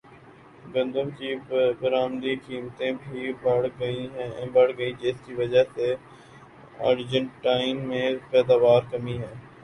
گندم 0.65 1.09
کی 1.17 1.33
برمدی 1.81 2.33
قیمتیں 2.37 2.91
بھی 3.01 3.31
بڑھ 3.43 3.67
گئیں 4.77 4.97
جس 5.01 5.17
کی 5.25 5.33
وجہ 5.33 5.63
سے 5.75 5.93
ارجنٹائن 6.85 7.87
میں 7.89 8.07
پیداواری 8.31 8.89
کمی 8.91 9.17
ہے 9.19 9.33